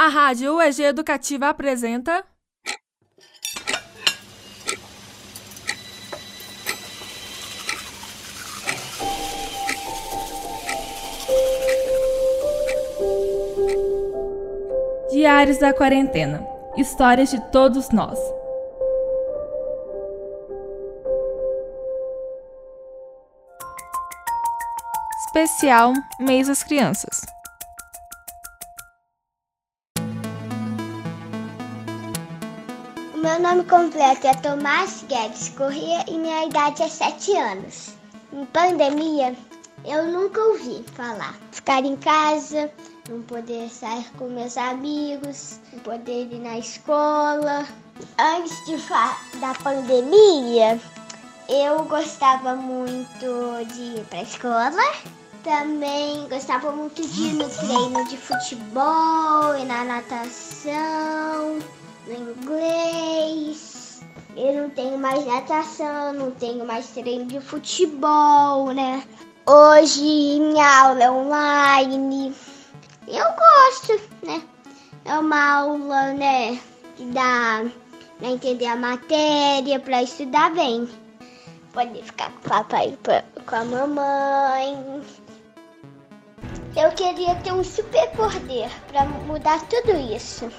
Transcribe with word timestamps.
A 0.00 0.06
Rádio 0.06 0.54
UEG 0.54 0.84
Educativa 0.84 1.48
apresenta. 1.48 2.24
Diários 15.10 15.58
da 15.58 15.74
Quarentena 15.74 16.46
Histórias 16.76 17.32
de 17.32 17.40
todos 17.50 17.90
nós. 17.90 18.20
Especial 25.26 25.92
Mês 26.20 26.46
das 26.46 26.62
Crianças. 26.62 27.37
Meu 33.20 33.40
nome 33.40 33.64
completo 33.64 34.28
é 34.28 34.34
Tomás 34.34 35.04
Guedes 35.08 35.48
Corrêa 35.48 36.04
e 36.06 36.16
minha 36.16 36.44
idade 36.44 36.84
é 36.84 36.88
7 36.88 37.36
anos. 37.36 37.90
Em 38.32 38.44
pandemia, 38.46 39.36
eu 39.84 40.06
nunca 40.06 40.40
ouvi 40.40 40.84
falar. 40.94 41.34
Ficar 41.50 41.84
em 41.84 41.96
casa, 41.96 42.70
não 43.08 43.20
poder 43.22 43.68
sair 43.70 44.08
com 44.16 44.28
meus 44.28 44.56
amigos, 44.56 45.58
não 45.72 45.80
poder 45.80 46.32
ir 46.32 46.38
na 46.38 46.58
escola. 46.58 47.66
Antes 48.16 48.56
de 48.66 48.76
da 49.40 49.52
pandemia, 49.64 50.80
eu 51.48 51.84
gostava 51.86 52.54
muito 52.54 53.66
de 53.74 53.98
ir 53.98 54.04
para 54.08 54.20
a 54.20 54.22
escola. 54.22 54.92
Também 55.42 56.28
gostava 56.28 56.70
muito 56.70 57.02
de 57.02 57.22
ir 57.22 57.32
no 57.32 57.48
treino 57.48 58.08
de 58.08 58.16
futebol 58.16 59.56
e 59.58 59.64
na 59.64 59.84
natação, 59.84 61.58
no 62.06 62.34
tenho 64.98 65.00
mais 65.00 65.24
natação, 65.24 66.12
não 66.12 66.30
tenho 66.32 66.66
mais 66.66 66.88
treino 66.88 67.26
de 67.26 67.40
futebol, 67.40 68.72
né? 68.74 69.04
Hoje 69.46 70.40
minha 70.40 70.80
aula 70.80 71.04
é 71.04 71.10
online. 71.10 72.34
Eu 73.06 73.24
gosto, 73.24 74.00
né? 74.24 74.42
É 75.04 75.18
uma 75.18 75.60
aula, 75.60 76.12
né, 76.14 76.60
que 76.96 77.04
dá 77.06 77.64
pra 78.18 78.28
entender 78.28 78.66
a 78.66 78.76
matéria, 78.76 79.78
pra 79.78 80.02
estudar 80.02 80.52
bem. 80.52 80.88
Poder 81.72 82.02
ficar 82.02 82.30
com 82.32 82.38
o 82.38 82.50
papai 82.50 82.98
com 83.46 83.54
a 83.54 83.64
mamãe. 83.64 85.02
Eu 86.76 86.90
queria 86.92 87.36
ter 87.36 87.52
um 87.52 87.62
super 87.64 88.10
poder 88.10 88.68
para 88.88 89.04
mudar 89.04 89.60
tudo 89.68 89.96
isso. 90.14 90.50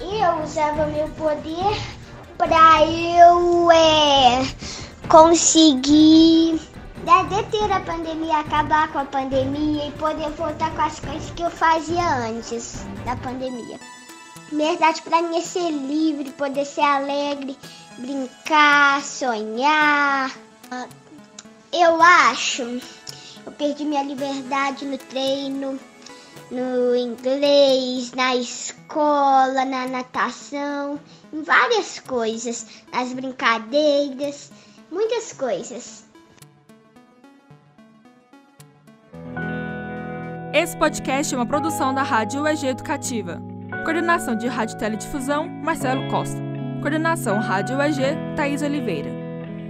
Eu 0.00 0.42
usava 0.42 0.86
meu 0.86 1.08
poder 1.10 1.99
para 2.40 2.86
eu 2.86 3.70
é, 3.70 4.40
conseguir 5.10 6.58
né, 7.04 7.24
deter 7.28 7.70
a 7.70 7.80
pandemia, 7.80 8.38
acabar 8.38 8.90
com 8.90 9.00
a 9.00 9.04
pandemia 9.04 9.88
e 9.88 9.92
poder 9.92 10.30
voltar 10.30 10.74
com 10.74 10.80
as 10.80 10.98
coisas 11.00 11.30
que 11.32 11.42
eu 11.42 11.50
fazia 11.50 12.02
antes 12.02 12.82
da 13.04 13.14
pandemia. 13.16 13.78
Verdade 14.50 15.02
para 15.02 15.20
mim 15.20 15.36
é 15.36 15.42
ser 15.42 15.70
livre, 15.70 16.32
poder 16.32 16.64
ser 16.64 16.80
alegre, 16.80 17.58
brincar, 17.98 19.02
sonhar. 19.02 20.34
Eu 21.70 22.02
acho, 22.02 22.62
eu 23.44 23.52
perdi 23.58 23.84
minha 23.84 24.02
liberdade 24.02 24.86
no 24.86 24.96
treino, 24.96 25.78
no 26.50 26.96
inglês, 26.96 28.12
na 28.12 28.36
escola, 28.36 29.64
na 29.64 29.86
natação, 29.86 30.98
em 31.32 31.42
várias 31.42 31.98
coisas, 32.00 32.66
nas 32.92 33.12
brincadeiras, 33.12 34.50
muitas 34.90 35.32
coisas. 35.32 36.04
Esse 40.52 40.76
podcast 40.76 41.32
é 41.32 41.38
uma 41.38 41.46
produção 41.46 41.94
da 41.94 42.02
Rádio 42.02 42.42
UEG 42.42 42.66
Educativa. 42.66 43.40
Coordenação 43.84 44.34
de 44.34 44.48
Rádio 44.48 44.76
Teledifusão, 44.78 45.48
Marcelo 45.48 46.08
Costa. 46.10 46.38
Coordenação 46.80 47.38
Rádio 47.38 47.78
UEG, 47.78 48.00
Thaís 48.34 48.60
Oliveira. 48.60 49.10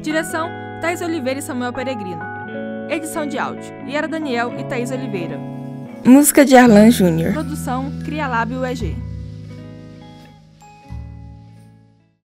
Direção, 0.00 0.48
Thaís 0.80 1.02
Oliveira 1.02 1.40
e 1.40 1.42
Samuel 1.42 1.74
Peregrino. 1.74 2.22
Edição 2.88 3.26
de 3.26 3.38
áudio, 3.38 3.72
Yara 3.86 4.08
Daniel 4.08 4.58
e 4.58 4.64
Thaís 4.64 4.90
Oliveira. 4.90 5.38
Música 6.04 6.44
de 6.44 6.56
Arlan 6.56 6.90
Júnior. 6.90 7.32
Produção, 7.32 7.92
Cria 8.04 8.26
Lab 8.26 8.54
UEG. 8.54 8.96